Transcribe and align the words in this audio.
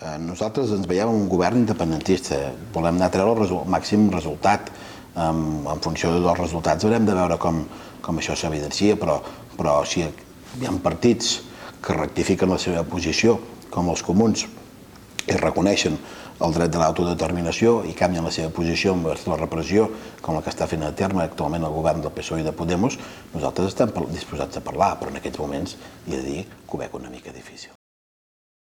Eh, 0.00 0.16
nosaltres 0.18 0.72
ens 0.74 0.88
veiem 0.90 1.10
un 1.12 1.28
govern 1.30 1.60
independentista. 1.60 2.40
Volem 2.74 2.98
anar 2.98 3.12
a 3.12 3.14
treure 3.14 3.36
el, 3.36 3.42
resu 3.44 3.60
el 3.62 3.70
màxim 3.70 4.08
resultat. 4.10 4.72
Um, 5.14 5.68
en 5.70 5.78
funció 5.78 6.10
dels 6.10 6.40
resultats 6.40 6.82
haurem 6.82 7.04
de 7.06 7.14
veure 7.14 7.36
com, 7.38 7.60
com 8.02 8.16
això 8.18 8.34
s'evidencia, 8.34 8.96
però, 8.98 9.20
però 9.54 9.76
si 9.86 10.02
hi 10.02 10.66
ha 10.66 10.72
partits 10.82 11.36
que 11.84 11.94
rectifiquen 11.94 12.50
la 12.50 12.58
seva 12.58 12.82
posició, 12.82 13.36
com 13.70 13.92
els 13.92 14.02
comuns, 14.02 14.42
i 15.30 15.36
reconeixen 15.38 16.00
el 16.42 16.56
dret 16.56 16.74
de 16.74 16.80
l'autodeterminació 16.82 17.76
i 17.86 17.94
canvien 17.94 18.26
la 18.26 18.34
seva 18.34 18.50
posició 18.50 18.96
envers 18.98 19.28
la 19.30 19.38
repressió 19.38 19.86
com 20.20 20.34
la 20.34 20.42
que 20.42 20.50
està 20.50 20.66
fent 20.66 20.82
a 20.82 20.90
terme 20.98 21.22
actualment 21.22 21.62
el 21.62 21.78
govern 21.78 22.02
del 22.02 22.12
PSOE 22.18 22.42
i 22.42 22.48
de 22.48 22.56
Podemos, 22.58 22.98
nosaltres 23.36 23.70
estem 23.70 23.94
disposats 24.10 24.58
a 24.58 24.66
parlar, 24.66 24.96
però 24.98 25.14
en 25.14 25.22
aquests 25.22 25.40
moments, 25.40 25.78
he 26.08 26.16
de 26.18 26.26
dir, 26.26 26.44
que 26.66 26.74
ho 26.74 26.82
veig 26.82 26.98
una 26.98 27.14
mica 27.14 27.30
difícil. 27.30 27.70